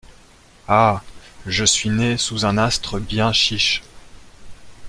Ah! 0.67 1.03
je 1.45 1.63
suis 1.63 1.91
né 1.91 2.17
sous 2.17 2.43
un 2.45 2.57
astre 2.57 2.99
bien 2.99 3.31
chiche! 3.31 3.83